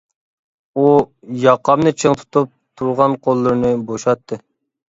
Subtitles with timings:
[0.77, 0.85] ئۇ
[1.43, 2.49] ياقامنى چىڭ تۇتۇپ
[2.83, 4.43] تۇرغان قوللىرىنى بوشاتتى.